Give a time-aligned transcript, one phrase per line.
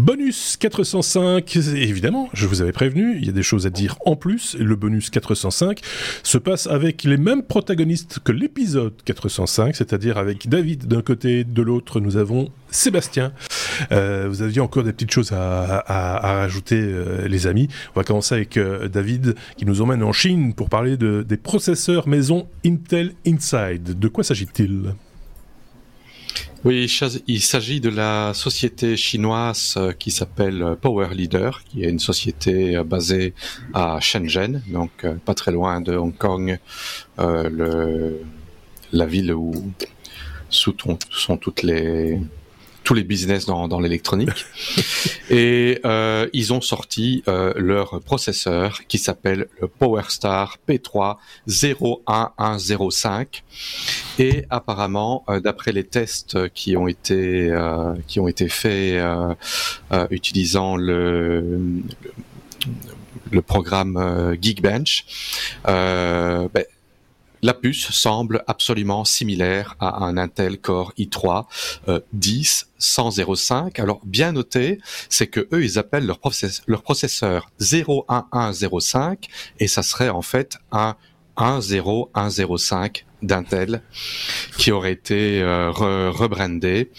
[0.00, 4.16] Bonus 405, évidemment, je vous avais prévenu, il y a des choses à dire en
[4.16, 4.56] plus.
[4.58, 5.82] Le bonus 405
[6.22, 11.60] se passe avec les mêmes protagonistes que l'épisode 405, c'est-à-dire avec David d'un côté, de
[11.60, 13.34] l'autre, nous avons Sébastien.
[13.92, 15.82] Euh, vous aviez encore des petites choses à,
[16.22, 17.68] rajouter, euh, les amis.
[17.94, 21.36] On va commencer avec euh, David qui nous emmène en Chine pour parler de, des
[21.36, 23.98] processeurs maison Intel Inside.
[23.98, 24.94] De quoi s'agit-il?
[26.62, 26.92] Oui,
[27.26, 31.98] il s'agit de la société chinoise euh, qui s'appelle euh, Power Leader, qui est une
[31.98, 33.32] société euh, basée
[33.72, 36.58] à Shenzhen, donc pas très loin de Hong Kong,
[37.18, 38.20] le,
[38.92, 39.72] la ville où
[40.50, 42.20] sont toutes les
[42.90, 44.46] tous les business dans, dans l'électronique.
[45.30, 53.44] et euh, ils ont sorti euh, leur processeur qui s'appelle le PowerStar P3 01105.
[54.18, 57.56] Et apparemment, euh, d'après les tests qui ont été
[58.08, 59.00] qui ont été faits
[60.10, 61.60] utilisant le,
[63.30, 65.04] le programme Geekbench,
[65.64, 66.64] ben,
[67.42, 71.46] la puce semble absolument similaire à un Intel Core i3
[71.88, 73.78] euh, 10 105.
[73.78, 76.20] Alors bien noté, c'est que eux ils appellent leur,
[76.66, 80.96] leur processeur 01105 et ça serait en fait un
[81.36, 83.82] 10105 d'Intel
[84.56, 86.90] qui aurait été euh, rebrandé.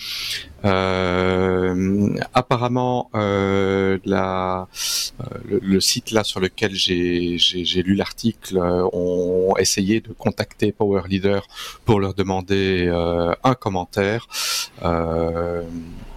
[0.64, 4.68] Euh, apparemment, euh, la,
[5.48, 7.38] le, site là sur lequel j'ai
[7.84, 11.48] lu l'article ont essayé de contacter Power Leader
[11.86, 12.90] pour leur demander
[13.44, 14.28] un commentaire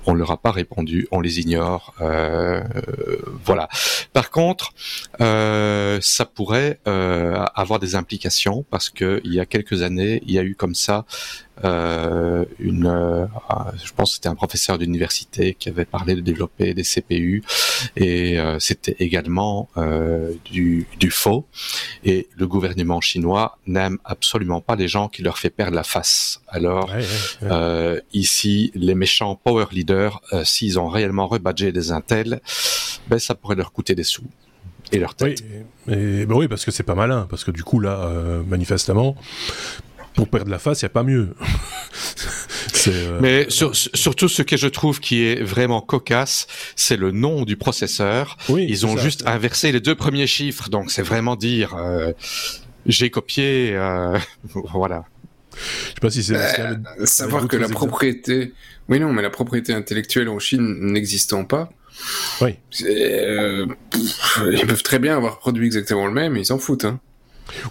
[0.07, 1.95] on leur a pas répondu, on les ignore,
[3.45, 3.69] voilà.
[4.13, 4.75] Par contre,
[5.19, 10.43] ça pourrait avoir des implications parce que il y a quelques années, il y a
[10.43, 11.05] eu comme ça
[11.63, 13.27] euh, une, euh,
[13.85, 17.45] je pense que c'était un professeur d'université qui avait parlé de développer des CPU
[17.97, 19.69] et euh, c'était également
[20.45, 21.47] du, du, faux.
[22.05, 26.41] Et le gouvernement chinois n'aime absolument pas les gens qui leur fait perdre la face.
[26.49, 26.91] Alors
[28.13, 32.41] ici, les méchants power leaders, s'ils ont réellement rebadgé des intels,
[33.09, 34.25] ben ça pourrait leur coûter des sous
[34.93, 35.43] et leur tête.
[35.87, 38.11] Oui, et, ben oui parce que c'est pas malin, parce que du coup là,
[38.47, 39.17] manifestement,
[40.15, 41.35] pour perdre la face, il n'y a pas mieux.
[42.89, 47.57] Euh, Mais surtout, ce que je trouve qui est vraiment cocasse, c'est le nom du
[47.57, 48.37] processeur.
[48.51, 52.13] Oui, Ils ont juste inversé les deux premiers chiffres, donc c'est vraiment dire euh,
[52.85, 54.19] j'ai copié, euh,
[54.75, 55.05] voilà.
[55.55, 56.37] Je sais pas si c'est
[57.07, 58.53] savoir que la propriété,
[58.89, 61.71] oui non, mais la propriété intellectuelle en Chine n'existant pas.
[62.43, 62.59] Oui.
[62.81, 63.67] ils
[64.67, 66.85] peuvent très bien avoir produit exactement le même, ils s'en foutent.
[66.85, 67.01] Hein.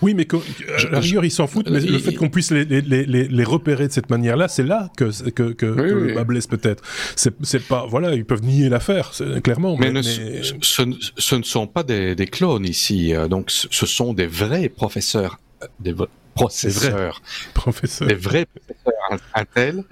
[0.02, 2.82] Oui, mais à la rigueur, ils s'en foutent, mais le fait qu'on puisse les, les,
[2.82, 6.84] les, les, repérer de cette manière-là, c'est là que, que, que, le bas blesse peut-être.
[7.16, 9.12] C'est pas, voilà, ils peuvent nier l'affaire,
[9.44, 9.78] clairement.
[9.78, 14.70] Mais, Ce, ne sont pas des, des clones ici, euh, donc ce sont des vrais
[14.70, 15.94] professeurs, euh, des
[16.34, 17.22] processeurs,
[17.54, 18.08] professeurs.
[18.08, 18.94] des vrais professeurs
[19.34, 19.84] Intel.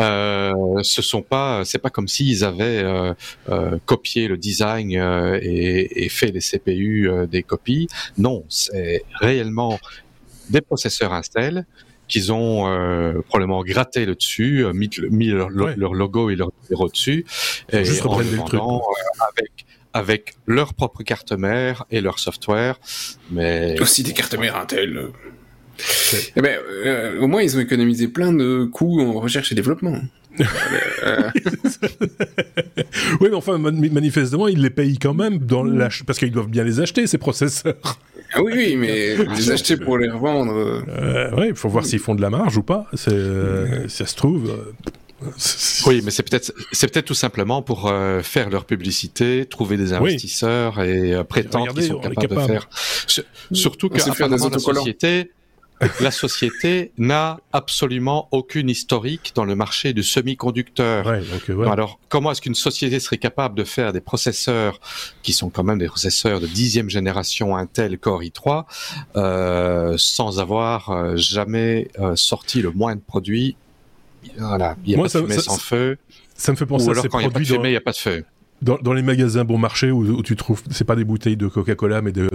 [0.00, 3.14] Euh, ce sont pas, c'est pas comme s'ils avaient euh,
[3.48, 7.88] euh, copié le design euh, et, et, fait les CPU euh, des copies.
[8.18, 9.78] Non, c'est réellement
[10.50, 11.66] des processeurs Intel
[12.08, 16.88] qu'ils ont euh, probablement gratté le dessus, mis, mis leur, leur, logo et leur numéro
[16.88, 17.26] dessus,
[17.72, 18.60] et Juste en le truc,
[19.28, 22.78] avec avec leur propre carte mère et leur software,
[23.30, 25.08] mais aussi des cartes mères Intel.
[26.36, 29.98] Eh ben, euh, au moins, ils ont économisé plein de coûts en recherche et développement.
[31.04, 31.30] Euh,
[33.20, 35.64] oui, mais enfin, manifestement, ils les payent quand même dans
[36.04, 37.76] parce qu'ils doivent bien les acheter, ces processeurs.
[38.34, 40.52] Ah oui, oui, mais les acheter pour les revendre.
[40.52, 42.86] Euh, oui, il faut voir s'ils font de la marge ou pas.
[42.94, 44.74] C'est, ça se trouve.
[45.86, 47.92] oui, mais c'est peut-être c'est peut-être tout simplement pour
[48.22, 52.68] faire leur publicité, trouver des investisseurs et prétendre qu'ils sont capables, de faire.
[53.52, 55.30] Surtout qu'à la société,
[56.00, 61.06] la société n'a absolument aucune historique dans le marché du semi-conducteur.
[61.66, 64.80] Alors, comment est-ce qu'une société serait capable de faire des processeurs
[65.22, 68.64] qui sont quand même des processeurs de dixième génération Intel Core i3
[69.16, 73.56] euh, sans avoir euh, jamais euh, sorti le moins de produits?
[74.38, 75.98] Voilà, il n'y a pas de fumée sans feu.
[76.34, 77.76] Ça me fait penser Ou alors, quand il n'y a pas de fumée, il n'y
[77.76, 78.24] a pas de feu
[78.62, 82.00] dans, dans, les magasins bon marché où, tu trouves, c'est pas des bouteilles de Coca-Cola,
[82.00, 82.28] mais de,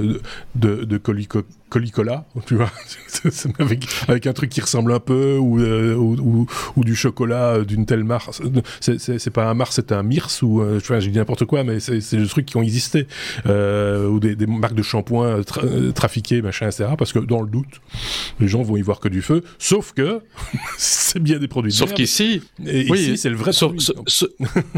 [0.55, 0.97] de, de,
[1.69, 2.71] Colicola, tu vois,
[3.59, 6.45] avec, avec un truc qui ressemble un peu, ou, euh, ou,
[6.75, 8.29] ou, du chocolat d'une telle marque.
[8.81, 12.15] C'est pas un Mars, c'est un Mirs, ou euh, je dis n'importe quoi, mais c'est
[12.15, 13.07] des trucs qui ont existé,
[13.47, 15.41] euh, ou des, des, marques de shampoing
[15.95, 16.89] trafiquées, machin, etc.
[16.97, 17.81] Parce que dans le doute,
[18.39, 20.21] les gens vont y voir que du feu, sauf que
[20.77, 21.71] c'est bien des produits.
[21.71, 23.53] Sauf qu'ici, oui, c'est le vrai.
[23.53, 23.73] Sauf,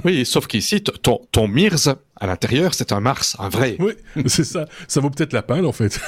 [0.05, 3.75] oui, sauf qu'ici, ton ton Mirz, à l'intérieur, c'est un Mars, un vrai.
[3.79, 3.93] Oui,
[4.27, 4.67] c'est ça.
[4.87, 5.99] Ça vaut peut-être la peine, en fait,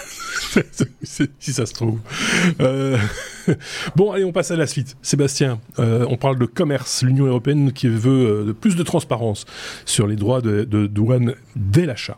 [1.04, 2.00] si ça se trouve.
[2.62, 2.98] Euh,
[3.95, 4.95] bon, allez, on passe à la suite.
[5.01, 7.01] Sébastien, euh, on parle de commerce.
[7.01, 9.45] L'Union européenne qui veut plus de transparence
[9.86, 12.18] sur les droits de douane dès l'achat.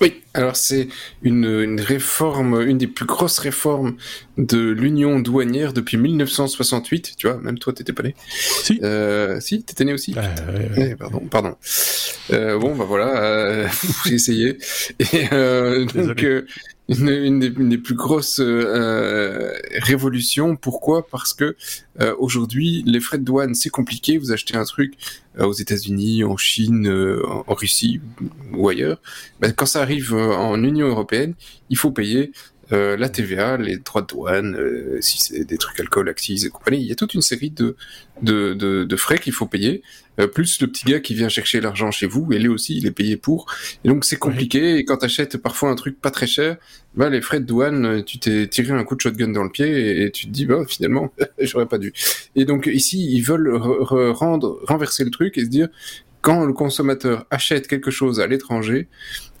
[0.00, 0.88] Oui, alors c'est
[1.22, 3.96] une, réforme, une des plus grosses réformes
[4.38, 7.14] de l'union douanière depuis 1968.
[7.16, 8.14] Tu vois, même toi, t'étais pas né.
[8.28, 8.78] Si.
[8.82, 10.14] Euh, si, t'étais né aussi.
[10.16, 10.28] Ah,
[10.98, 11.56] pardon, pardon.
[12.32, 13.68] Euh, bon, bah voilà, euh,
[14.06, 14.58] j'ai essayé.
[15.00, 16.24] Et euh, donc,
[16.98, 20.56] une, des, plus grosses euh, révolutions.
[20.56, 21.06] Pourquoi?
[21.06, 21.56] Parce que
[22.00, 24.18] euh, aujourd'hui, les frais de douane, c'est compliqué.
[24.18, 24.94] Vous achetez un truc
[25.38, 26.88] euh, aux États-Unis, en Chine,
[27.46, 28.00] en, Russie
[28.52, 29.00] ou ailleurs.
[29.40, 31.34] Ben, quand ça arrive en Union européenne,
[31.68, 32.32] il faut payer
[32.72, 36.50] euh, la TVA, les droits de douane, euh, si c'est des trucs alcool, accises et
[36.50, 37.76] compagnie, il y a toute une série de,
[38.22, 39.82] de, de, frais qu'il faut payer,
[40.18, 42.86] euh, plus le petit gars qui vient chercher l'argent chez vous, et lui aussi, il
[42.86, 43.46] est payé pour.
[43.84, 46.56] Et donc c'est compliqué, et quand tu achètes parfois un truc pas très cher,
[46.94, 50.02] bah, les frais de douane, tu t'es tiré un coup de shotgun dans le pied,
[50.02, 51.92] et, tu te dis, bah finalement, j'aurais pas dû.
[52.36, 55.68] Et donc ici, ils veulent rendre, renverser le truc et se dire,
[56.20, 58.88] quand le consommateur achète quelque chose à l'étranger,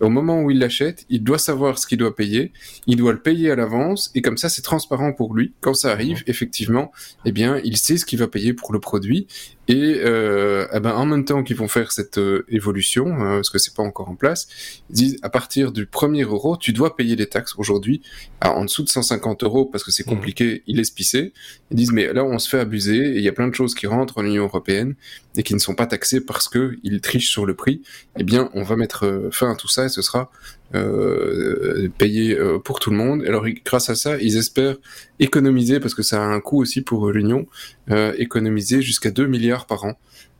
[0.00, 2.52] au moment où il l'achète, il doit savoir ce qu'il doit payer,
[2.86, 5.52] il doit le payer à l'avance, et comme ça, c'est transparent pour lui.
[5.60, 6.90] Quand ça arrive, effectivement,
[7.26, 9.26] eh bien, il sait ce qu'il va payer pour le produit,
[9.68, 13.50] et euh, eh ben, en même temps qu'ils vont faire cette euh, évolution, hein, parce
[13.50, 14.48] que c'est pas encore en place,
[14.90, 18.02] ils disent à partir du premier euro, tu dois payer les taxes aujourd'hui
[18.40, 20.10] en dessous de 150 euros parce que c'est mmh.
[20.10, 21.32] compliqué, il est spissé.
[21.70, 23.74] Ils disent mais là on se fait abuser et il y a plein de choses
[23.74, 24.96] qui rentrent en Union européenne
[25.36, 27.82] et qui ne sont pas taxées parce que ils trichent sur le prix.
[28.18, 30.30] Eh bien, on va mettre euh, fin à tout ça et ce sera
[30.74, 33.24] euh, payé euh, pour tout le monde.
[33.26, 34.76] Alors grâce à ça, ils espèrent
[35.18, 37.46] économiser, parce que ça a un coût aussi pour l'Union,
[37.90, 39.98] euh, économiser jusqu'à 2 milliards par an.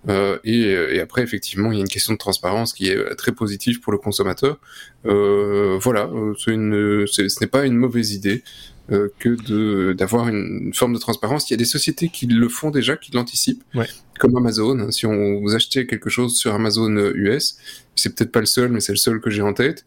[0.08, 3.32] Euh, et, et, après, effectivement, il y a une question de transparence qui est très
[3.32, 4.58] positive pour le consommateur.
[5.06, 6.10] Euh, voilà,
[6.46, 8.42] une, ce n'est pas une mauvaise idée
[8.92, 11.50] euh, que d'avoir une forme de transparence.
[11.50, 13.86] Il y a des sociétés qui le font déjà, qui l'anticipent, ouais.
[14.18, 14.90] comme Amazon.
[14.90, 17.58] Si on vous achetez quelque chose sur Amazon US,
[17.94, 19.84] c'est peut-être pas le seul, mais c'est le seul que j'ai en tête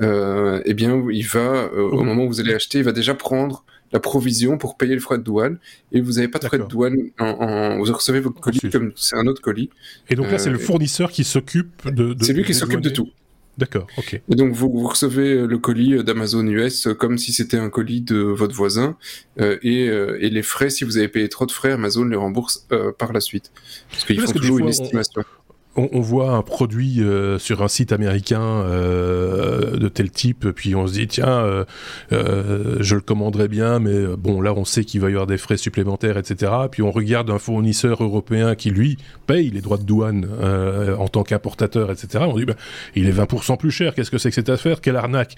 [0.00, 3.14] euh, eh bien, il va, euh, au moment où vous allez acheter, il va déjà
[3.14, 5.58] prendre la provision pour payer le frais de douane
[5.92, 9.16] et vous n'avez pas de frais de douane en, vous recevez votre colis comme c'est
[9.16, 9.68] un autre colis.
[10.08, 12.88] Et donc là, c'est le euh, fournisseur qui s'occupe de, C'est lui qui s'occupe de
[12.88, 13.10] tout.
[13.58, 14.14] D'accord, ok.
[14.14, 18.54] Et donc vous, recevez le colis d'Amazon US comme si c'était un colis de votre
[18.54, 18.96] voisin
[19.40, 22.16] euh, et, euh, et, les frais, si vous avez payé trop de frais, Amazon les
[22.16, 23.52] rembourse euh, par la suite.
[23.90, 25.22] Parce qu'ils font toujours une estimation
[25.76, 30.86] on, voit un produit euh, sur un site américain euh, de tel type, puis on
[30.86, 31.64] se dit tiens,
[32.12, 35.38] euh, je le commanderais bien, mais bon là on sait qu'il va y avoir des
[35.38, 36.52] frais supplémentaires, etc.
[36.70, 40.26] Puis on regarde un fournisseur européen qui lui paye les droits de douane
[40.98, 42.24] en tant qu'importateur, etc.
[42.28, 42.56] On dit ben,
[42.94, 43.94] il est 20% plus cher.
[43.94, 44.80] Qu'est-ce que c'est que cette affaire?
[44.80, 45.36] Quelle arnaque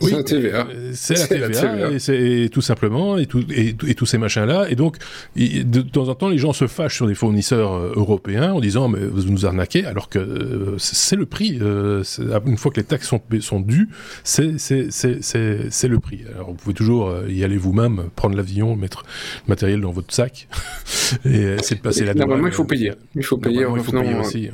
[0.00, 0.66] Oui, c'est la TVA.
[0.94, 4.66] C'est la TVA, et c'est tout simplement et, tout, et, tous ces machins là.
[4.68, 4.96] Et donc
[5.36, 9.00] de, temps en temps les gens se fâchent sur des fournisseurs européens en disant mais
[9.00, 11.58] vous nous arnaquez alors que euh, c'est le prix.
[11.60, 12.02] Euh,
[12.46, 13.88] une fois que les taxes sont, sont dues,
[14.24, 16.20] c'est le prix.
[16.34, 19.04] Alors vous pouvez toujours euh, y aller vous-même, prendre l'avion, mettre
[19.46, 20.48] le matériel dans votre sac
[21.24, 22.92] et essayer de passer la Normalement, il faut payer.
[23.14, 24.20] Il faut payer en revenant.
[24.20, 24.50] aussi.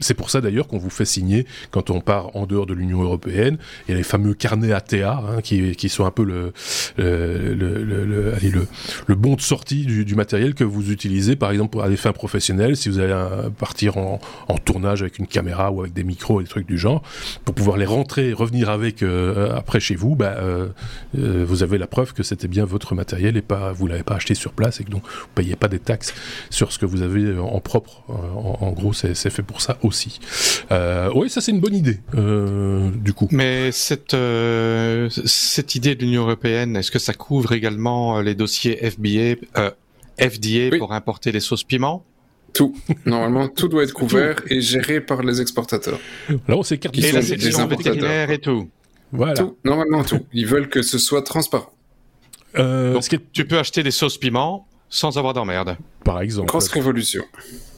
[0.00, 3.02] C'est pour ça, d'ailleurs qu'on vous fait signer quand on part en dehors de l'Union
[3.02, 3.58] européenne.
[3.86, 6.52] Il y a les fameux carnets ATA hein, qui, qui, sont un peu le,
[6.96, 8.52] le, le, allez,
[9.06, 12.12] le, bon de sortie du, du, matériel que vous utilisez, par exemple, à des fins
[12.12, 13.11] professionnelles, si vous allez
[13.58, 14.20] partir en,
[14.64, 17.02] tournage avec une caméra ou avec des micros et des trucs du genre,
[17.44, 20.68] pour pouvoir les rentrer et revenir avec euh, après chez vous, bah, euh,
[21.18, 24.14] euh, vous avez la preuve que c'était bien votre matériel et pas vous l'avez pas
[24.14, 26.14] acheté sur place et que donc vous payez pas des taxes
[26.50, 28.02] sur ce que vous avez en propre.
[28.08, 30.20] En, gros, c'est fait pour ça aussi.
[31.14, 32.00] oui, ça c'est une bonne idée
[32.94, 33.28] du coup.
[33.30, 34.16] Mais cette
[35.26, 39.36] cette idée de l'Union européenne, est-ce que ça couvre également les dossiers FBA,
[40.18, 42.04] FDA pour importer les sauces piments
[42.52, 42.76] tout.
[43.06, 45.98] Normalement, tout doit être couvert et géré par les exportateurs.
[46.28, 48.68] Là, on s'écarte Et la section vétérinaire et tout.
[49.12, 49.34] Voilà.
[49.34, 49.56] Tout.
[49.64, 50.20] Normalement, tout.
[50.32, 51.72] Ils veulent que ce soit transparent.
[52.58, 55.76] Euh, Donc, tu peux acheter des sauces piments sans avoir d'emmerde.
[56.04, 56.48] Par exemple.
[56.48, 57.24] Grosse révolution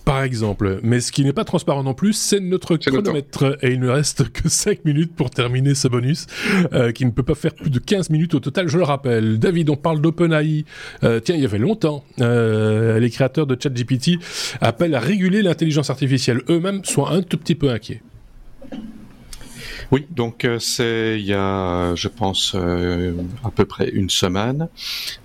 [0.05, 0.81] par exemple.
[0.83, 3.57] Mais ce qui n'est pas transparent non plus, c'est notre chronomètre.
[3.63, 6.27] Et il ne reste que 5 minutes pour terminer ce bonus,
[6.73, 9.39] euh, qui ne peut pas faire plus de 15 minutes au total, je le rappelle.
[9.39, 10.65] David, on parle d'OpenAI.
[11.03, 14.19] Euh, tiens, il y avait longtemps, euh, les créateurs de ChatGPT
[14.61, 16.43] appellent à réguler l'intelligence artificielle.
[16.49, 18.03] Eux-mêmes sont un tout petit peu inquiets.
[19.91, 23.15] Oui, donc euh, c'est il y a, je pense, euh,
[23.45, 24.69] à peu près une semaine,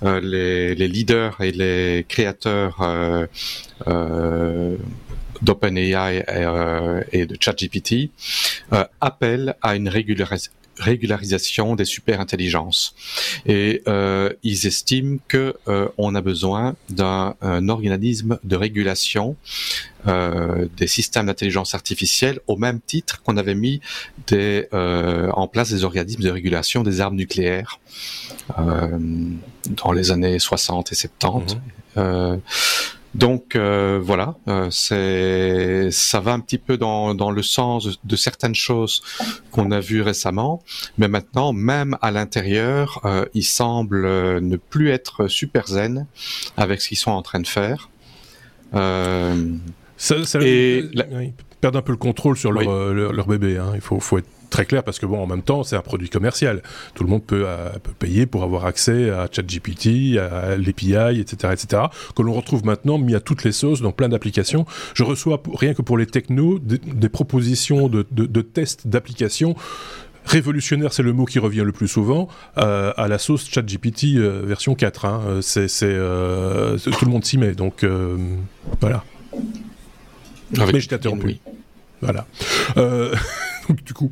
[0.04, 2.78] euh, les, les, leaders et les créateurs
[5.42, 6.26] d'OpenAI
[7.12, 8.12] et, de ChatGPT
[9.02, 12.96] appellent à une régularisation régularisation des superintelligences.
[13.46, 17.36] Et euh, ils estiment que euh, on a besoin d'un
[17.70, 19.36] organisme de régulation
[20.08, 23.82] euh, des systèmes d'intelligence artificielle au même titre qu'on avait mis
[24.28, 27.80] des, euh, en place des organismes de régulation des armes nucléaires
[28.58, 28.98] euh,
[29.72, 31.58] dans les années 60 et 70.
[33.16, 38.16] Donc euh, voilà, euh, c'est ça va un petit peu dans, dans le sens de
[38.16, 39.02] certaines choses
[39.52, 40.62] qu'on a vues récemment,
[41.00, 46.06] mais maintenant même à l'intérieur, euh, ils semblent ne plus être super zen
[46.56, 47.90] avec ce qu'ils sont en train de faire.
[48.72, 53.58] Ça, ça, et ils perdent un peu le contrôle sur leur, leur, bébé.
[53.58, 53.72] Hein.
[53.74, 56.10] Il faut, faut être très clair parce que bon, en même temps, c'est un produit
[56.10, 56.62] commercial.
[56.96, 61.54] Tout le monde peut, euh, peut payer pour avoir accès à ChatGPT, à l'API, etc.,
[61.54, 61.84] etc.,
[62.16, 64.66] que l'on retrouve maintenant mis à toutes les sauces dans plein d'applications.
[64.94, 69.56] Je reçois rien que pour les technos des, propositions de, de, de tests d'applications
[70.30, 72.28] révolutionnaire, c'est le mot qui revient le plus souvent,
[72.58, 75.06] euh, à la sauce ChatGPT euh, version 4.
[75.06, 75.40] Hein.
[75.42, 77.86] C'est, euh, tout le monde s'y met, donc
[78.80, 79.04] voilà.
[80.56, 81.38] Mais je t'ai interrompu.
[82.02, 82.26] Voilà.
[83.86, 84.12] du coup,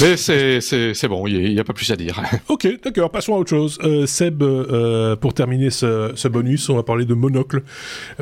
[0.00, 2.22] mais c'est bon, il n'y a, pas plus à dire.
[2.48, 3.78] ok, d'accord, passons à autre chose.
[3.82, 7.62] Euh, Seb, euh, pour terminer ce, bonus, on va parler de Monocle.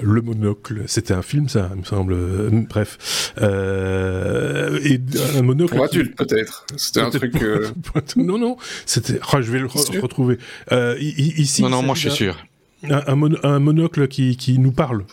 [0.00, 2.14] Le Monocle, c'était un film, ça, il me semble.
[2.14, 3.32] Euh, bref.
[3.40, 5.00] et
[5.38, 5.76] un Monocle.
[5.76, 6.66] Pour adulte, peut-être.
[6.76, 7.34] C'était un truc.
[8.16, 9.20] non, non, c'était.
[9.32, 10.38] Oh, je vais le retrouver.
[11.00, 12.36] ici, non, non, moi je suis sûr.
[12.90, 13.02] Un,
[13.42, 15.04] un, monocle qui, qui nous parle.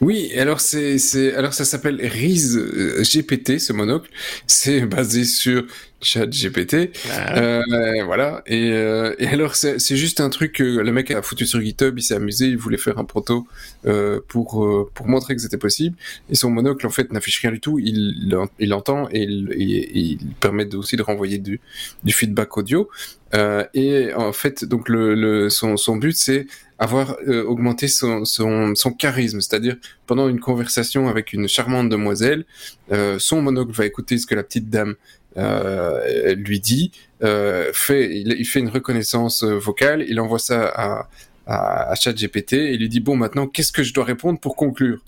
[0.00, 0.98] Oui, alors c'est
[1.34, 4.10] alors ça s'appelle RIS euh, GPT ce monocle.
[4.46, 5.64] C'est basé sur
[6.02, 6.90] ChatGPT.
[7.10, 7.38] Ah.
[7.38, 8.42] Euh, voilà.
[8.46, 11.98] Et, euh, et alors c'est juste un truc que le mec a foutu sur GitHub.
[11.98, 12.46] Il s'est amusé.
[12.46, 13.46] Il voulait faire un proto
[13.86, 15.96] euh, pour euh, pour montrer que c'était possible.
[16.30, 17.78] Et son monocle en fait n'affiche rien du tout.
[17.78, 19.52] Il il entend et il,
[19.94, 21.60] il, permet aussi de renvoyer du
[22.02, 22.88] du feedback audio.
[23.34, 26.46] Euh, et en fait donc le, le son son but c'est
[26.82, 32.44] avoir euh, augmenté son, son, son charisme, c'est-à-dire pendant une conversation avec une charmante demoiselle,
[32.90, 34.96] euh, son monocle va écouter ce que la petite dame
[35.36, 40.66] euh, lui dit, euh, fait, il, il, fait une reconnaissance euh, vocale, il envoie ça
[40.66, 41.08] à,
[41.46, 45.02] à, à ChatGPT et lui dit bon maintenant qu'est-ce que je dois répondre pour conclure?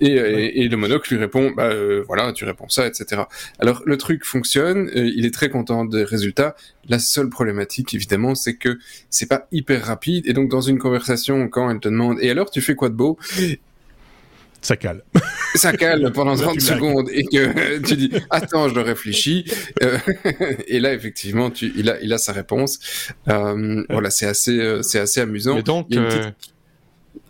[0.00, 3.22] Et, et, le monocle lui répond bah euh, voilà tu réponds ça etc
[3.58, 6.54] alors le truc fonctionne il est très content des résultats.
[6.88, 8.78] La seule problématique évidemment c'est que
[9.10, 10.26] c'est pas hyper rapide.
[10.26, 12.94] Et donc dans une conversation quand elle te demande et alors tu fais quoi de
[12.94, 13.18] beau?
[14.62, 15.04] Ça cale.
[15.54, 19.44] ça cale pendant 30 secondes et que tu dis attends je le réfléchis
[19.82, 19.98] euh,
[20.66, 22.78] et là effectivement tu, il a il a sa réponse
[23.28, 26.34] euh, voilà c'est assez euh, c'est assez amusant et donc il y a une petite,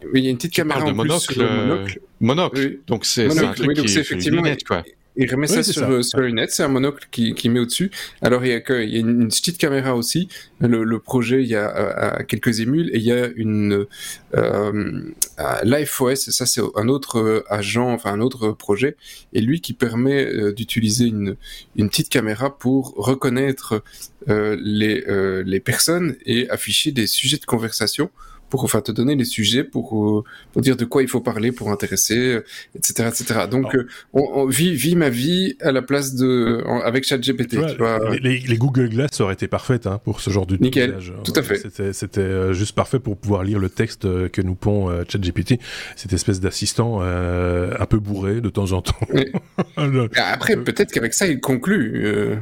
[0.04, 2.00] oui, il y a une petite caméra en monocle, plus monocle.
[2.20, 2.78] monocle.
[2.86, 4.82] donc c'est un truc oui, qui effectivement lunette, quoi.
[5.16, 6.02] Il remet ça, sur, ça.
[6.02, 7.90] sur une c'est un monocle qui, qui met au-dessus.
[8.22, 10.28] Alors il y a, que, il y a une, petite caméra aussi.
[10.60, 13.86] Le, le projet, il y a euh, quelques émules et il y a une
[14.34, 15.02] euh,
[15.64, 18.96] LifeOS, ça c'est un autre euh, agent, enfin un autre projet,
[19.32, 21.36] et lui qui permet euh, d'utiliser une,
[21.76, 23.82] une petite caméra pour reconnaître
[24.28, 28.10] euh, les, euh, les personnes et afficher des sujets de conversation
[28.52, 31.52] pour enfin te donner les sujets pour, euh, pour dire de quoi il faut parler
[31.52, 32.40] pour intéresser
[32.76, 36.62] etc euh, etc donc euh, on, on vit, vit ma vie à la place de
[36.66, 37.98] en, avec ChatGPT tu tu vois.
[38.20, 41.62] Les, les, Google Glass auraient été parfaites hein, pour ce genre d'utilisation tout à fait.
[41.94, 45.58] C'était juste parfait pour pouvoir lire le texte que nous pond ChatGPT
[45.96, 49.08] cette espèce d'assistant euh, un peu bourré de temps en temps.
[50.16, 52.36] Après peut-être qu'avec ça il conclut euh...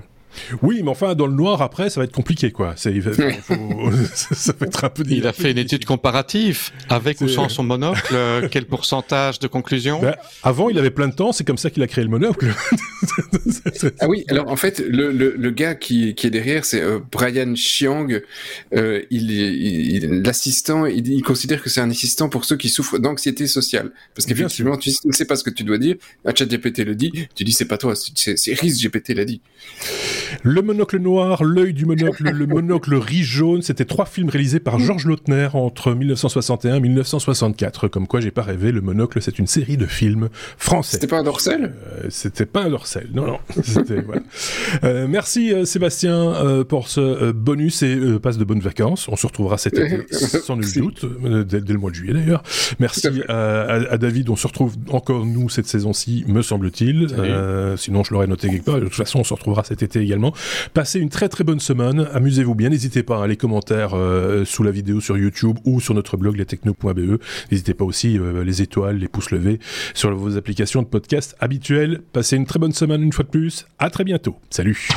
[0.63, 2.75] Oui, mais enfin, dans le noir, après, ça va être compliqué, quoi.
[2.77, 2.99] C'est,
[3.43, 5.05] faut, ça va être un peu.
[5.09, 8.13] Il a fait une étude comparative avec ou sans son monocle.
[8.13, 10.01] Euh, quel pourcentage de conclusion?
[10.01, 11.33] Ben, Avant, il avait plein de temps.
[11.33, 12.53] C'est comme ça qu'il a créé le monocle.
[14.01, 14.25] ah oui.
[14.29, 18.09] Alors en fait, le, le, le gars qui, qui est derrière, c'est euh, Brian Chiang.
[18.75, 22.99] Euh, il, il, l'assistant, il, il, considère que c'est un assistant pour ceux qui souffrent
[22.99, 23.91] d'anxiété sociale.
[24.15, 25.97] Parce qu'effectivement, tu ne sais pas ce que tu dois dire.
[26.35, 27.13] ChatGPT le dit.
[27.35, 29.41] Tu dis c'est pas toi, c'est, c'est RIS GPT l'a dit.
[30.43, 34.79] Le monocle noir, l'œil du monocle, le monocle riz jaune, c'était trois films réalisés par
[34.79, 37.89] Georges Lautner entre 1961 et 1964.
[37.89, 40.93] Comme quoi, j'ai pas rêvé, le monocle, c'est une série de films français.
[40.93, 41.73] C'était pas un dorsel
[42.05, 43.39] euh, C'était pas un dorsel, non, non.
[44.07, 44.23] voilà.
[44.85, 49.09] euh, merci euh, Sébastien euh, pour ce euh, bonus et euh, passe de bonnes vacances.
[49.09, 51.05] On se retrouvera cet été, sans nul doute,
[51.47, 52.43] dès, dès, le mois de juillet d'ailleurs.
[52.79, 57.09] Merci à, à, à, David, on se retrouve encore nous cette saison-ci, me semble-t-il.
[57.77, 58.77] sinon, je l'aurais noté quelque part.
[58.77, 60.20] De toute façon, on se retrouvera cet été également
[60.75, 63.95] Passez une très très bonne semaine, amusez-vous bien, n'hésitez pas à les commentaires
[64.45, 67.21] sous la vidéo sur YouTube ou sur notre blog lestechno.be.
[67.51, 69.59] N'hésitez pas aussi les étoiles, les pouces levés
[69.95, 72.01] sur vos applications de podcast habituelles.
[72.13, 73.67] Passez une très bonne semaine une fois de plus.
[73.79, 74.37] À très bientôt.
[74.51, 74.89] Salut.